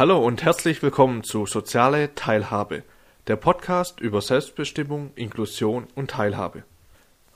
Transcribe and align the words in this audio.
Hallo 0.00 0.18
und 0.18 0.42
herzlich 0.44 0.82
willkommen 0.82 1.24
zu 1.24 1.44
Soziale 1.44 2.14
Teilhabe, 2.14 2.84
der 3.26 3.36
Podcast 3.36 4.00
über 4.00 4.22
Selbstbestimmung, 4.22 5.10
Inklusion 5.14 5.88
und 5.94 6.12
Teilhabe. 6.12 6.62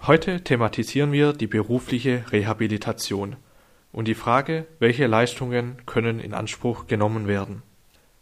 Heute 0.06 0.40
thematisieren 0.42 1.12
wir 1.12 1.34
die 1.34 1.46
berufliche 1.46 2.24
Rehabilitation 2.32 3.36
und 3.92 4.08
die 4.08 4.14
Frage, 4.14 4.64
welche 4.78 5.06
Leistungen 5.06 5.76
können 5.84 6.20
in 6.20 6.32
Anspruch 6.32 6.86
genommen 6.86 7.28
werden. 7.28 7.60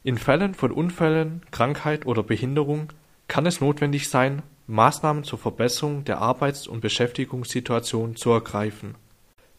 In 0.02 0.18
Fällen 0.18 0.54
von 0.54 0.72
Unfällen, 0.72 1.42
Krankheit 1.52 2.04
oder 2.04 2.24
Behinderung 2.24 2.88
kann 3.28 3.46
es 3.46 3.60
notwendig 3.60 4.10
sein, 4.10 4.42
Maßnahmen 4.66 5.22
zur 5.22 5.38
Verbesserung 5.38 6.02
der 6.02 6.18
Arbeits- 6.18 6.66
und 6.66 6.80
Beschäftigungssituation 6.80 8.16
zu 8.16 8.32
ergreifen. 8.32 8.96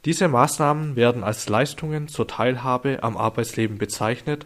Diese 0.04 0.27
Maßnahmen 0.27 0.98
werden 0.98 1.23
als 1.23 1.48
Leistungen 1.48 2.09
zur 2.09 2.27
Teilhabe 2.27 3.00
am 3.02 3.16
Arbeitsleben 3.16 3.77
bezeichnet 3.77 4.45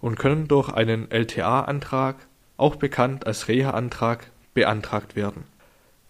und 0.00 0.18
können 0.18 0.48
durch 0.48 0.70
einen 0.70 1.10
LTA-Antrag, 1.10 2.16
auch 2.56 2.76
bekannt 2.76 3.26
als 3.26 3.48
Reha-Antrag, 3.48 4.30
beantragt 4.54 5.16
werden. 5.16 5.44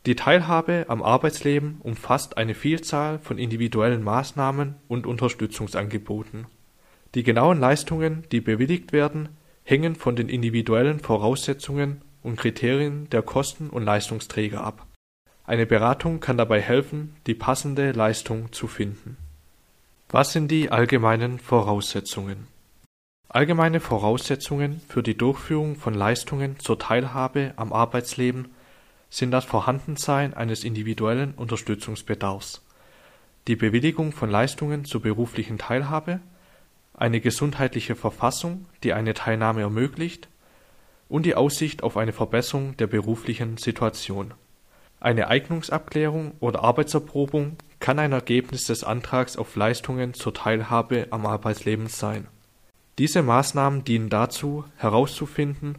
Die 0.07 0.17
Teilhabe 0.17 0.87
am 0.89 1.03
Arbeitsleben 1.03 1.81
umfasst 1.81 2.39
eine 2.39 2.55
Vielzahl 2.55 3.19
von 3.19 3.37
individuellen 3.37 4.03
Maßnahmen 4.03 4.77
und 4.89 5.07
Unterstützungsangeboten. 5.07 6.47
Die 7.15 7.23
genauen 7.23 7.61
Leistungen, 7.61 8.25
die 8.33 8.41
bewilligt 8.41 8.93
werden, 8.93 9.29
hängen 9.65 9.97
von 9.97 10.17
den 10.17 10.29
individuellen 10.29 11.01
Voraussetzungen 11.01 12.01
und 12.23 12.37
Kriterien 12.37 13.11
der 13.11 13.23
Kosten- 13.23 13.71
und 13.71 13.85
Leistungsträger 13.85 14.63
ab. 14.63 14.87
Eine 15.45 15.67
Beratung 15.67 16.21
kann 16.21 16.39
dabei 16.39 16.61
helfen, 16.61 17.17
die 17.27 17.35
passende 17.35 17.93
Leistung 17.93 18.53
zu 18.53 18.67
finden. 18.67 19.17
Was 20.11 20.33
sind 20.33 20.51
die 20.51 20.71
allgemeinen 20.71 21.39
Voraussetzungen? 21.39 22.47
Allgemeine 23.31 23.81
Voraussetzungen 23.81 24.81
für 24.89 25.03
die 25.03 25.15
Durchführung 25.15 25.77
von 25.77 25.93
Leistungen 25.93 26.59
zur 26.61 26.79
Teilhabe 26.79 27.53
am 27.57 27.75
Arbeitsleben 27.75 28.49
sind 29.11 29.33
das 29.33 29.45
Vorhandensein 29.45 30.33
eines 30.33 30.65
individuellen 30.65 31.35
Unterstützungsbedarfs, 31.35 32.65
die 33.47 33.55
Bewilligung 33.55 34.13
von 34.13 34.31
Leistungen 34.31 34.87
zur 34.87 35.03
beruflichen 35.03 35.59
Teilhabe, 35.59 36.21
eine 36.95 37.21
gesundheitliche 37.21 37.97
Verfassung, 37.97 38.65
die 38.83 38.95
eine 38.95 39.13
Teilnahme 39.13 39.61
ermöglicht, 39.61 40.29
und 41.11 41.27
die 41.27 41.35
Aussicht 41.35 41.83
auf 41.83 41.99
eine 41.99 42.15
Verbesserung 42.15 42.79
der 42.79 42.87
beruflichen 42.87 43.59
Situation. 43.59 44.33
Eine 45.01 45.29
Eignungsabklärung 45.29 46.33
oder 46.41 46.65
Arbeitserprobung 46.65 47.59
kann 47.79 47.99
ein 47.99 48.13
Ergebnis 48.13 48.65
des 48.65 48.85
Antrags 48.85 49.37
auf 49.37 49.55
Leistungen 49.55 50.15
zur 50.15 50.33
Teilhabe 50.33 51.09
am 51.11 51.27
Arbeitsleben 51.27 51.89
sein. 51.89 52.27
Diese 52.99 53.23
Maßnahmen 53.23 53.85
dienen 53.85 54.09
dazu, 54.09 54.65
herauszufinden, 54.77 55.77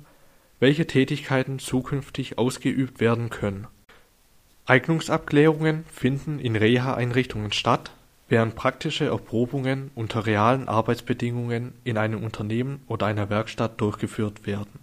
welche 0.60 0.88
Tätigkeiten 0.88 1.60
zukünftig 1.60 2.38
ausgeübt 2.38 3.02
werden 3.02 3.30
können. 3.30 3.68
Eignungsabklärungen 4.66 5.84
finden 5.92 6.40
in 6.40 6.56
Reha-Einrichtungen 6.56 7.52
statt, 7.52 7.92
während 8.30 8.56
praktische 8.56 9.06
Erprobungen 9.06 9.92
unter 9.96 10.26
realen 10.26 10.70
Arbeitsbedingungen 10.70 11.74
in 11.84 11.98
einem 11.98 12.24
Unternehmen 12.24 12.84
oder 12.88 13.08
einer 13.08 13.30
Werkstatt 13.30 13.82
durchgeführt 13.82 14.46
werden. 14.46 14.80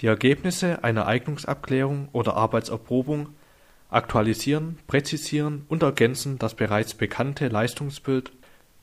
Die 0.00 0.06
Ergebnisse 0.06 0.82
einer 0.82 1.06
Eignungsabklärung 1.06 2.08
oder 2.12 2.36
Arbeitserprobung 2.36 3.28
aktualisieren, 3.88 4.78
präzisieren 4.88 5.64
und 5.68 5.82
ergänzen 5.82 6.38
das 6.38 6.54
bereits 6.54 6.94
bekannte 6.94 7.48
Leistungsbild 7.48 8.32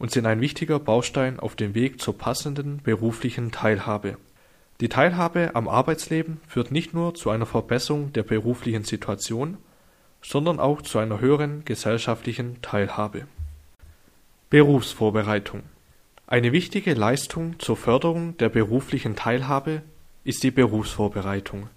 und 0.01 0.09
sind 0.09 0.25
ein 0.25 0.41
wichtiger 0.41 0.79
Baustein 0.79 1.39
auf 1.39 1.55
dem 1.55 1.75
Weg 1.75 2.01
zur 2.01 2.17
passenden 2.17 2.81
beruflichen 2.81 3.51
Teilhabe. 3.51 4.17
Die 4.79 4.89
Teilhabe 4.89 5.51
am 5.53 5.67
Arbeitsleben 5.67 6.41
führt 6.47 6.71
nicht 6.71 6.95
nur 6.95 7.13
zu 7.13 7.29
einer 7.29 7.45
Verbesserung 7.45 8.11
der 8.11 8.23
beruflichen 8.23 8.83
Situation, 8.83 9.57
sondern 10.23 10.59
auch 10.59 10.81
zu 10.81 10.97
einer 10.97 11.19
höheren 11.19 11.65
gesellschaftlichen 11.65 12.63
Teilhabe. 12.63 13.27
Berufsvorbereitung 14.49 15.61
Eine 16.25 16.51
wichtige 16.51 16.95
Leistung 16.95 17.59
zur 17.59 17.77
Förderung 17.77 18.35
der 18.37 18.49
beruflichen 18.49 19.15
Teilhabe 19.15 19.83
ist 20.23 20.41
die 20.41 20.49
Berufsvorbereitung. 20.49 21.69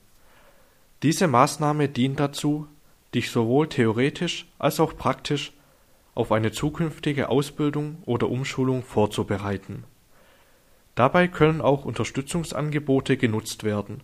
Diese 1.03 1.27
Maßnahme 1.27 1.91
dient 1.91 2.21
dazu, 2.21 2.69
dich 3.15 3.31
sowohl 3.31 3.69
theoretisch 3.69 4.47
als 4.59 4.81
auch 4.81 4.97
praktisch 4.97 5.53
auf 6.15 6.33
eine 6.33 6.53
zukünftige 6.53 7.29
Ausbildung 7.29 7.99
oder 8.07 8.29
Umschulung 8.31 8.83
vorzubereiten. 8.83 9.85
Dabei 10.95 11.27
können 11.27 11.61
auch 11.61 11.85
Unterstützungsangebote 11.85 13.17
genutzt 13.17 13.65
werden, 13.65 14.01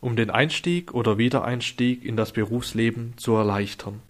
um 0.00 0.14
den 0.14 0.30
Einstieg 0.30 0.94
oder 0.94 1.18
Wiedereinstieg 1.18 2.04
in 2.04 2.16
das 2.16 2.32
Berufsleben 2.32 3.14
zu 3.16 3.34
erleichtern. 3.34 4.00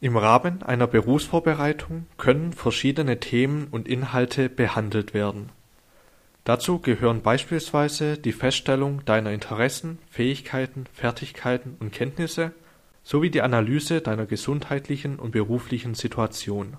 Im 0.00 0.16
Rahmen 0.16 0.64
einer 0.64 0.88
Berufsvorbereitung 0.88 2.06
können 2.18 2.52
verschiedene 2.52 3.20
Themen 3.20 3.68
und 3.70 3.86
Inhalte 3.86 4.48
behandelt 4.48 5.14
werden. 5.14 5.50
Dazu 6.42 6.80
gehören 6.80 7.22
beispielsweise 7.22 8.18
die 8.18 8.32
Feststellung 8.32 9.04
deiner 9.04 9.30
Interessen, 9.30 9.98
Fähigkeiten, 10.10 10.86
Fertigkeiten 10.92 11.76
und 11.78 11.92
Kenntnisse 11.92 12.50
sowie 13.02 13.30
die 13.30 13.42
Analyse 13.42 14.00
deiner 14.00 14.26
gesundheitlichen 14.26 15.18
und 15.18 15.32
beruflichen 15.32 15.94
Situation. 15.94 16.76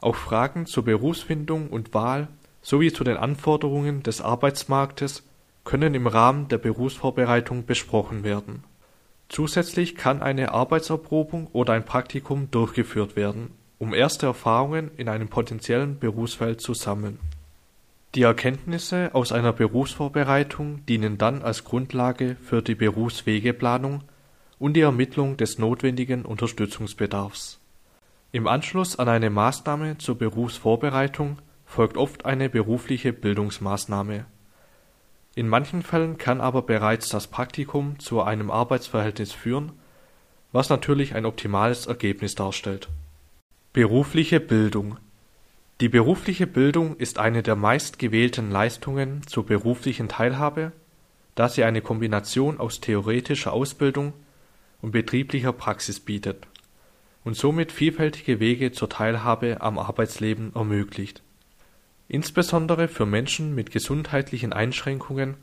Auch 0.00 0.16
Fragen 0.16 0.66
zur 0.66 0.84
Berufsfindung 0.84 1.70
und 1.70 1.94
Wahl 1.94 2.28
sowie 2.60 2.92
zu 2.92 3.04
den 3.04 3.16
Anforderungen 3.16 4.02
des 4.02 4.20
Arbeitsmarktes 4.20 5.24
können 5.64 5.94
im 5.94 6.06
Rahmen 6.06 6.48
der 6.48 6.58
Berufsvorbereitung 6.58 7.66
besprochen 7.66 8.24
werden. 8.24 8.64
Zusätzlich 9.28 9.94
kann 9.94 10.20
eine 10.20 10.52
Arbeitserprobung 10.52 11.46
oder 11.52 11.72
ein 11.72 11.84
Praktikum 11.84 12.50
durchgeführt 12.50 13.16
werden, 13.16 13.52
um 13.78 13.94
erste 13.94 14.26
Erfahrungen 14.26 14.90
in 14.96 15.08
einem 15.08 15.28
potenziellen 15.28 15.98
Berufsfeld 15.98 16.60
zu 16.60 16.74
sammeln. 16.74 17.18
Die 18.14 18.22
Erkenntnisse 18.22 19.10
aus 19.14 19.32
einer 19.32 19.54
Berufsvorbereitung 19.54 20.84
dienen 20.84 21.16
dann 21.16 21.40
als 21.40 21.64
Grundlage 21.64 22.36
für 22.42 22.60
die 22.60 22.74
Berufswegeplanung 22.74 24.02
und 24.62 24.74
die 24.74 24.80
Ermittlung 24.82 25.36
des 25.36 25.58
notwendigen 25.58 26.24
Unterstützungsbedarfs. 26.24 27.58
Im 28.30 28.46
Anschluss 28.46 28.96
an 28.96 29.08
eine 29.08 29.28
Maßnahme 29.28 29.98
zur 29.98 30.16
Berufsvorbereitung 30.16 31.38
folgt 31.66 31.96
oft 31.96 32.26
eine 32.26 32.48
berufliche 32.48 33.12
Bildungsmaßnahme. 33.12 34.24
In 35.34 35.48
manchen 35.48 35.82
Fällen 35.82 36.16
kann 36.16 36.40
aber 36.40 36.62
bereits 36.62 37.08
das 37.08 37.26
Praktikum 37.26 37.98
zu 37.98 38.22
einem 38.22 38.52
Arbeitsverhältnis 38.52 39.32
führen, 39.32 39.72
was 40.52 40.68
natürlich 40.68 41.16
ein 41.16 41.26
optimales 41.26 41.86
Ergebnis 41.86 42.36
darstellt. 42.36 42.88
Berufliche 43.72 44.38
Bildung 44.38 44.96
Die 45.80 45.88
berufliche 45.88 46.46
Bildung 46.46 46.94
ist 46.98 47.18
eine 47.18 47.42
der 47.42 47.56
meistgewählten 47.56 48.52
Leistungen 48.52 49.26
zur 49.26 49.44
beruflichen 49.44 50.06
Teilhabe, 50.06 50.70
da 51.34 51.48
sie 51.48 51.64
eine 51.64 51.80
Kombination 51.80 52.60
aus 52.60 52.78
theoretischer 52.78 53.52
Ausbildung 53.52 54.12
und 54.82 54.90
betrieblicher 54.90 55.52
Praxis 55.52 56.00
bietet 56.00 56.46
und 57.24 57.36
somit 57.36 57.72
vielfältige 57.72 58.40
Wege 58.40 58.72
zur 58.72 58.90
Teilhabe 58.90 59.60
am 59.60 59.78
Arbeitsleben 59.78 60.54
ermöglicht. 60.54 61.22
Insbesondere 62.08 62.88
für 62.88 63.06
Menschen 63.06 63.54
mit 63.54 63.70
gesundheitlichen 63.70 64.52
Einschränkungen 64.52 65.36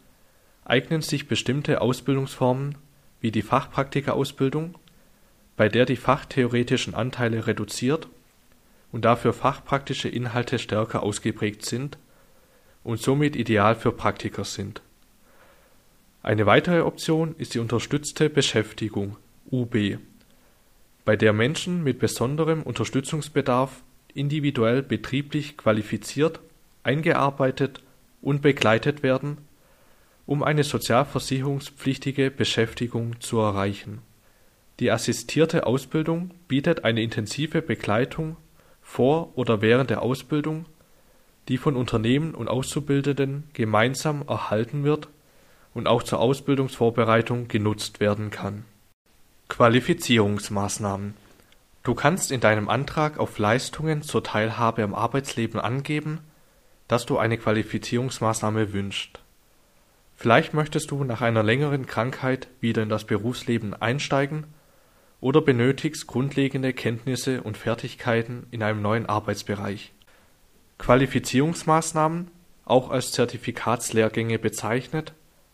eignen 0.65 1.01
sich 1.01 1.27
bestimmte 1.27 1.81
Ausbildungsformen 1.81 2.77
wie 3.21 3.31
die 3.31 3.41
Fachpraktikerausbildung, 3.41 4.75
bei 5.57 5.67
der 5.67 5.85
die 5.85 5.95
fachtheoretischen 5.95 6.93
Anteile 6.93 7.47
reduziert 7.47 8.07
und 8.91 9.05
dafür 9.05 9.33
fachpraktische 9.33 10.09
Inhalte 10.09 10.59
stärker 10.59 11.01
ausgeprägt 11.01 11.65
sind 11.65 11.97
und 12.83 13.01
somit 13.01 13.35
ideal 13.35 13.75
für 13.75 13.91
Praktiker 13.91 14.43
sind. 14.43 14.81
Eine 16.21 16.45
weitere 16.45 16.81
Option 16.81 17.35
ist 17.37 17.55
die 17.55 17.59
unterstützte 17.59 18.29
Beschäftigung 18.29 19.15
UB, 19.51 19.97
bei 21.05 21.15
der 21.15 21.33
Menschen 21.33 21.83
mit 21.83 21.97
besonderem 21.97 22.61
Unterstützungsbedarf 22.61 23.81
individuell 24.13 24.83
betrieblich 24.83 25.57
qualifiziert, 25.57 26.39
eingearbeitet 26.83 27.81
und 28.21 28.43
begleitet 28.43 29.01
werden, 29.01 29.39
um 30.27 30.43
eine 30.43 30.63
sozialversicherungspflichtige 30.63 32.29
Beschäftigung 32.29 33.19
zu 33.21 33.39
erreichen. 33.39 34.03
Die 34.79 34.91
assistierte 34.91 35.65
Ausbildung 35.65 36.29
bietet 36.47 36.83
eine 36.83 37.01
intensive 37.01 37.63
Begleitung 37.63 38.37
vor 38.83 39.35
oder 39.35 39.63
während 39.63 39.89
der 39.89 40.03
Ausbildung, 40.03 40.67
die 41.47 41.57
von 41.57 41.75
Unternehmen 41.75 42.35
und 42.35 42.49
Auszubildenden 42.49 43.45
gemeinsam 43.53 44.23
erhalten 44.27 44.83
wird 44.83 45.09
und 45.73 45.87
auch 45.87 46.03
zur 46.03 46.19
Ausbildungsvorbereitung 46.19 47.47
genutzt 47.47 47.99
werden 47.99 48.29
kann 48.29 48.63
Qualifizierungsmaßnahmen 49.49 51.15
Du 51.83 51.95
kannst 51.95 52.31
in 52.31 52.39
deinem 52.39 52.69
Antrag 52.69 53.17
auf 53.17 53.39
Leistungen 53.39 54.03
zur 54.03 54.23
Teilhabe 54.23 54.83
am 54.83 54.93
Arbeitsleben 54.93 55.59
angeben, 55.59 56.19
dass 56.87 57.05
du 57.05 57.17
eine 57.17 57.37
Qualifizierungsmaßnahme 57.37 58.73
wünschst. 58.73 59.19
Vielleicht 60.15 60.53
möchtest 60.53 60.91
du 60.91 61.03
nach 61.03 61.21
einer 61.21 61.43
längeren 61.43 61.87
Krankheit 61.87 62.47
wieder 62.61 62.83
in 62.83 62.89
das 62.89 63.05
Berufsleben 63.05 63.73
einsteigen 63.73 64.45
oder 65.19 65.41
benötigst 65.41 66.05
grundlegende 66.07 66.71
Kenntnisse 66.71 67.41
und 67.41 67.57
Fertigkeiten 67.57 68.45
in 68.51 68.61
einem 68.61 68.81
neuen 68.81 69.07
Arbeitsbereich. 69.07 69.93
Qualifizierungsmaßnahmen, 70.77 72.29
auch 72.65 72.91
als 72.91 73.11
Zertifikatslehrgänge 73.11 74.37
bezeichnet, 74.37 75.13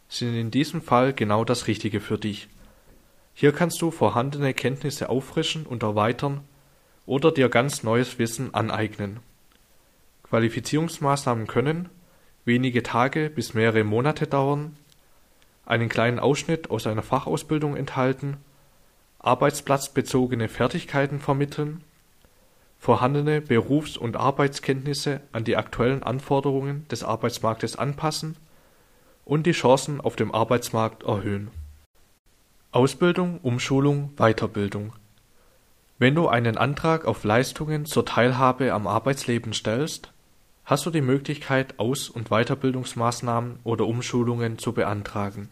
sind 0.09 0.35
in 0.35 0.51
diesem 0.51 0.81
Fall 0.81 1.13
genau 1.13 1.45
das 1.45 1.67
Richtige 1.67 2.01
für 2.01 2.17
dich. 2.17 2.49
Hier 3.37 3.51
kannst 3.51 3.81
du 3.81 3.91
vorhandene 3.91 4.53
Kenntnisse 4.53 5.09
auffrischen 5.09 5.65
und 5.65 5.83
erweitern 5.83 6.45
oder 7.05 7.33
dir 7.33 7.49
ganz 7.49 7.83
neues 7.83 8.17
Wissen 8.17 8.53
aneignen. 8.53 9.19
Qualifizierungsmaßnahmen 10.23 11.45
können 11.45 11.89
wenige 12.45 12.81
Tage 12.81 13.29
bis 13.29 13.53
mehrere 13.53 13.83
Monate 13.83 14.25
dauern, 14.25 14.77
einen 15.65 15.89
kleinen 15.89 16.19
Ausschnitt 16.19 16.71
aus 16.71 16.87
einer 16.87 17.01
Fachausbildung 17.01 17.75
enthalten, 17.75 18.37
arbeitsplatzbezogene 19.19 20.47
Fertigkeiten 20.47 21.19
vermitteln, 21.19 21.83
vorhandene 22.79 23.41
Berufs- 23.41 23.97
und 23.97 24.15
Arbeitskenntnisse 24.15 25.19
an 25.33 25.43
die 25.43 25.57
aktuellen 25.57 26.03
Anforderungen 26.03 26.87
des 26.87 27.03
Arbeitsmarktes 27.03 27.75
anpassen 27.75 28.37
und 29.25 29.45
die 29.45 29.51
Chancen 29.51 29.99
auf 29.99 30.15
dem 30.15 30.33
Arbeitsmarkt 30.33 31.03
erhöhen. 31.03 31.51
Ausbildung, 32.75 33.39
Umschulung, 33.41 34.11
Weiterbildung. 34.17 34.91
Wenn 35.97 36.13
du 36.13 36.27
einen 36.27 36.57
Antrag 36.57 37.05
auf 37.05 37.23
Leistungen 37.23 37.85
zur 37.85 38.05
Teilhabe 38.05 38.73
am 38.73 38.85
Arbeitsleben 38.85 39.53
stellst, 39.53 40.11
hast 40.65 40.85
du 40.85 40.89
die 40.89 40.99
Möglichkeit, 40.99 41.79
Aus- 41.79 42.09
und 42.09 42.31
Weiterbildungsmaßnahmen 42.31 43.59
oder 43.63 43.85
Umschulungen 43.87 44.57
zu 44.57 44.73
beantragen. 44.73 45.51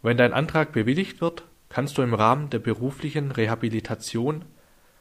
Wenn 0.00 0.16
dein 0.16 0.32
Antrag 0.32 0.72
bewilligt 0.72 1.20
wird, 1.20 1.44
kannst 1.68 1.98
du 1.98 2.02
im 2.02 2.14
Rahmen 2.14 2.48
der 2.48 2.60
beruflichen 2.60 3.30
Rehabilitation 3.30 4.46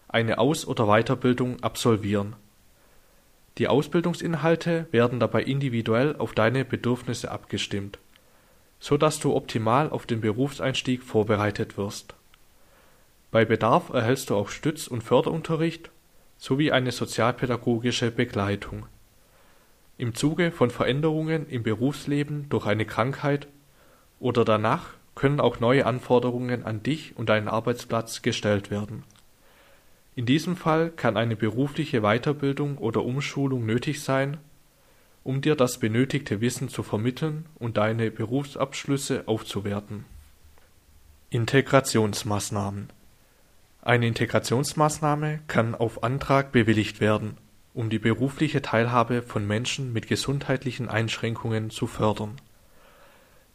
eine 0.09 0.39
Aus- 0.39 0.68
oder 0.68 0.88
Weiterbildung 0.88 1.63
absolvieren. 1.63 2.36
Die 3.59 3.69
Ausbildungsinhalte 3.69 4.88
werden 4.92 5.21
dabei 5.21 5.44
individuell 5.44 6.18
auf 6.18 6.33
deine 6.33 6.65
Bedürfnisse 6.65 7.31
abgestimmt, 7.31 7.98
so 8.79 8.97
dass 8.97 9.19
du 9.19 9.35
optimal 9.35 9.89
auf 9.89 10.06
den 10.06 10.21
Berufseinstieg 10.21 11.03
vorbereitet 11.03 11.77
wirst. 11.77 12.13
Bei 13.31 13.44
Bedarf 13.45 13.89
erhältst 13.89 14.29
du 14.29 14.35
auch 14.35 14.50
Stütz- 14.50 14.88
und 14.88 15.03
Förderunterricht 15.03 15.89
sowie 16.38 16.71
eine 16.71 16.91
sozialpädagogische 16.91 18.12
Begleitung. 18.12 18.85
Im 19.97 20.13
Zuge 20.13 20.51
von 20.51 20.69
Veränderungen 20.69 21.50
im 21.50 21.63
Berufsleben 21.63 22.47
durch 22.50 22.68
eine 22.68 22.85
Krankheit 22.85 23.47
oder 24.19 24.45
danach 24.45 24.91
können 25.15 25.39
auch 25.39 25.59
neue 25.59 25.85
Anforderungen 25.85 26.63
an 26.63 26.83
dich 26.83 27.18
und 27.18 27.30
deinen 27.30 27.47
Arbeitsplatz 27.47 28.21
gestellt 28.21 28.69
werden. 28.69 29.03
In 30.15 30.25
diesem 30.25 30.56
Fall 30.56 30.91
kann 30.91 31.18
eine 31.18 31.35
berufliche 31.35 32.01
Weiterbildung 32.01 32.77
oder 32.77 33.03
Umschulung 33.03 33.65
nötig 33.65 34.01
sein, 34.01 34.38
um 35.27 35.41
dir 35.41 35.56
das 35.56 35.77
benötigte 35.77 36.39
Wissen 36.39 36.69
zu 36.69 36.83
vermitteln 36.83 37.47
und 37.56 37.75
deine 37.75 38.12
Berufsabschlüsse 38.12 39.24
aufzuwerten. 39.27 40.06
Integrationsmaßnahmen 41.29 42.89
eine 43.88 44.07
Integrationsmaßnahme 44.07 45.39
kann 45.47 45.74
auf 45.74 46.03
Antrag 46.03 46.51
bewilligt 46.51 47.00
werden, 47.00 47.38
um 47.74 47.89
die 47.89 48.00
berufliche 48.00 48.62
Teilhabe 48.62 49.21
von 49.21 49.47
Menschen 49.47 49.94
mit 49.94 50.07
gesundheitlichen 50.07 50.89
Einschränkungen 50.89 51.69
zu 51.69 51.88
fördern. 51.88 52.35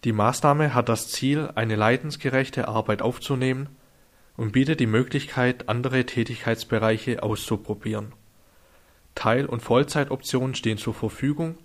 Die 0.05 0.13
Maßnahme 0.13 0.73
hat 0.73 0.89
das 0.89 1.09
Ziel, 1.09 1.51
eine 1.55 1.77
leidensgerechte 1.77 2.67
Arbeit 2.67 3.03
aufzunehmen 3.03 3.69
und 4.39 4.53
bietet 4.53 4.81
die 4.81 4.87
Möglichkeit, 4.87 5.69
andere 5.69 6.07
Tätigkeitsbereiche 6.07 7.23
auszuprobieren. 7.23 8.15
Teil- 9.15 9.47
und 9.47 9.61
Vollzeitoptionen 9.61 10.55
stehen 10.55 10.79
zur 10.79 10.95
Verfügung 10.95 11.57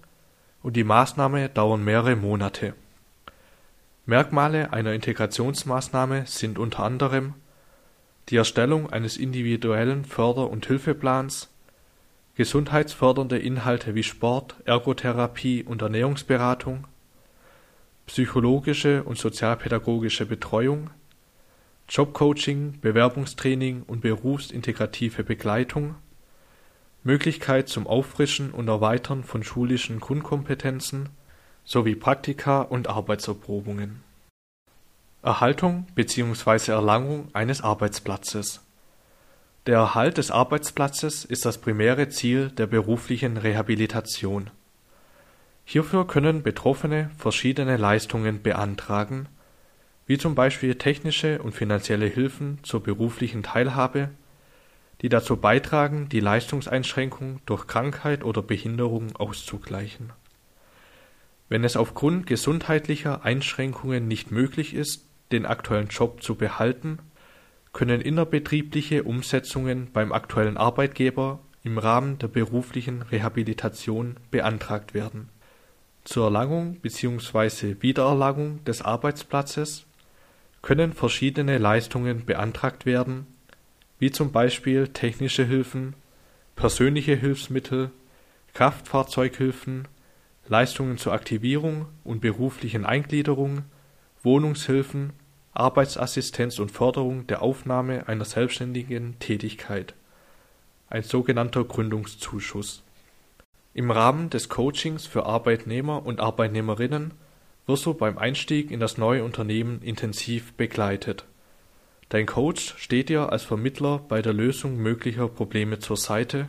und 0.64 0.76
die 0.76 0.84
Maßnahme 0.84 1.50
dauert 1.50 1.80
mehrere 1.80 2.16
Monate. 2.16 2.74
Merkmale 4.06 4.72
einer 4.74 4.94
Integrationsmaßnahme 4.94 6.26
sind 6.26 6.60
unter 6.60 6.84
anderem 6.84 7.34
die 8.30 8.38
Erstellung 8.38 8.90
eines 8.90 9.18
individuellen 9.18 10.04
Förder 10.06 10.50
und 10.50 10.66
Hilfeplans, 10.66 11.50
gesundheitsfördernde 12.36 13.38
Inhalte 13.38 13.96
wie 13.96 14.04
Sport, 14.04 14.56
Ergotherapie 14.66 15.64
und 15.64 15.82
Ernährungsberatung, 15.82 16.86
psychologische 18.06 19.04
und 19.04 19.18
sozialpädagogische 19.18 20.26
Betreuung, 20.26 20.90
Jobcoaching, 21.90 22.80
Bewerbungstraining 22.82 23.84
und 23.84 24.02
berufsintegrative 24.02 25.24
Begleitung, 25.24 25.96
Möglichkeit 27.08 27.70
zum 27.70 27.88
Auffrischen 27.88 28.52
und 28.52 28.68
Erweitern 28.68 29.24
von 29.24 29.42
schulischen 29.42 30.02
Grundkompetenzen 30.02 31.08
sowie 31.64 31.96
Praktika 31.96 32.62
und 32.62 32.90
Arbeitserprobungen 32.90 34.04
Erhaltung 35.24 35.88
bzw. 35.96 36.74
Erlangung 36.74 37.30
eines 37.32 37.62
Arbeitsplatzes. 37.62 38.60
Der 39.68 39.78
Erhalt 39.78 40.18
des 40.18 40.32
Arbeitsplatzes 40.32 41.24
ist 41.24 41.46
das 41.46 41.60
primäre 41.60 42.10
Ziel 42.10 42.50
der 42.50 42.68
beruflichen 42.68 43.38
Rehabilitation. 43.38 44.50
Hierfür 45.64 46.06
können 46.08 46.44
Betroffene 46.44 47.10
verschiedene 47.18 47.78
Leistungen 47.78 48.42
beantragen, 48.42 49.30
wie 50.08 50.18
zum 50.18 50.36
Beispiel 50.36 50.76
technische 50.76 51.42
und 51.42 51.54
finanzielle 51.54 52.08
Hilfen 52.08 52.60
zur 52.64 52.84
beruflichen 52.84 53.44
Teilhabe, 53.44 54.10
die 55.02 55.10
dazu 55.10 55.38
beitragen, 55.38 56.10
die 56.10 56.20
Leistungseinschränkung 56.20 57.42
durch 57.46 57.68
Krankheit 57.68 58.24
oder 58.24 58.42
Behinderung 58.42 59.16
auszugleichen. 59.16 60.12
Wenn 61.50 61.64
es 61.64 61.78
aufgrund 61.78 62.28
gesundheitlicher 62.28 63.24
Einschränkungen 63.24 64.08
nicht 64.08 64.32
möglich 64.32 64.74
ist 64.74 65.06
den 65.32 65.46
aktuellen 65.46 65.88
Job 65.88 66.24
zu 66.24 66.36
behalten, 66.36 67.00
können 67.74 68.02
innerbetriebliche 68.02 69.04
Umsetzungen 69.04 69.90
beim 69.92 70.12
aktuellen 70.12 70.58
Arbeitgeber 70.58 71.40
im 71.64 71.78
Rahmen 71.78 72.18
der 72.18 72.30
beruflichen 72.30 73.02
Rehabilitation 73.02 74.16
beantragt 74.32 74.94
werden. 74.94 75.30
Zur 76.06 76.26
Erlangung 76.26 76.80
bzw. 76.80 77.76
Wiedererlangung 77.82 78.64
des 78.64 78.82
Arbeitsplatzes 78.82 79.86
können 80.62 80.94
verschiedene 80.94 81.58
Leistungen 81.58 82.26
beantragt 82.26 82.86
werden, 82.86 83.28
wie 84.00 84.12
zum 84.12 84.32
Beispiel 84.32 84.90
technische 84.90 85.46
Hilfen, 85.46 85.96
persönliche 86.56 87.16
Hilfsmittel, 87.16 87.92
Kraftfahrzeughilfen, 88.54 89.88
Leistungen 90.48 90.98
zur 90.98 91.14
Aktivierung 91.14 91.88
und 92.04 92.22
beruflichen 92.22 92.86
Eingliederung 92.86 93.64
Wohnungshilfen, 94.24 95.14
Arbeitsassistenz 95.54 96.60
und 96.60 96.72
Förderung 96.72 97.28
der 97.28 97.42
Aufnahme 97.42 98.08
einer 98.08 98.26
selbstständigen 98.26 99.20
Tätigkeit 99.20 99.94
(ein 100.90 101.04
sogenannter 101.04 101.64
Gründungszuschuss). 101.64 102.84
Im 103.74 103.92
Rahmen 103.92 104.30
des 104.30 104.50
Coachings 104.50 105.06
für 105.06 105.26
Arbeitnehmer 105.26 106.06
und 106.06 106.20
Arbeitnehmerinnen 106.20 107.14
wirst 107.68 107.86
du 107.86 107.94
beim 107.94 108.18
Einstieg 108.18 108.72
in 108.72 108.80
das 108.80 108.98
neue 108.98 109.24
Unternehmen 109.24 109.82
intensiv 109.82 110.54
begleitet. 110.54 111.26
Dein 112.10 112.26
Coach 112.26 112.76
steht 112.78 113.10
dir 113.10 113.32
als 113.32 113.44
Vermittler 113.44 114.00
bei 114.00 114.22
der 114.22 114.34
Lösung 114.34 114.78
möglicher 114.78 115.28
Probleme 115.28 115.80
zur 115.80 115.98
Seite, 115.98 116.48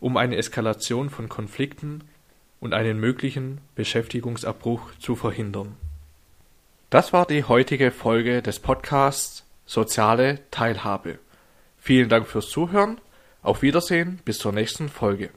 um 0.00 0.16
eine 0.16 0.36
Eskalation 0.36 1.10
von 1.10 1.28
Konflikten 1.28 2.04
und 2.58 2.74
einen 2.74 2.98
möglichen 2.98 3.60
Beschäftigungsabbruch 3.74 4.92
zu 4.98 5.16
verhindern 5.16 5.76
das 6.90 7.12
war 7.12 7.24
die 7.24 7.44
heutige 7.44 7.92
Folge 7.92 8.42
des 8.42 8.58
Podcasts 8.58 9.46
Soziale 9.64 10.40
Teilhabe. 10.50 11.20
Vielen 11.78 12.08
Dank 12.08 12.26
fürs 12.26 12.50
Zuhören. 12.50 13.00
Auf 13.42 13.62
Wiedersehen 13.62 14.18
bis 14.24 14.38
zur 14.38 14.50
nächsten 14.50 14.88
Folge. 14.88 15.30